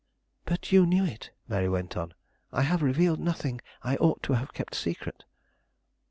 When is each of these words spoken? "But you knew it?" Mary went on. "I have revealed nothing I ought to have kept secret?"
"But 0.45 0.71
you 0.71 0.87
knew 0.87 1.05
it?" 1.05 1.29
Mary 1.47 1.69
went 1.69 1.95
on. 1.95 2.15
"I 2.51 2.63
have 2.63 2.81
revealed 2.81 3.19
nothing 3.19 3.61
I 3.83 3.97
ought 3.97 4.23
to 4.23 4.33
have 4.33 4.51
kept 4.51 4.73
secret?" 4.73 5.25